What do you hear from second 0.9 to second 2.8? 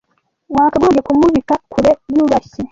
kumubika kure yubashye.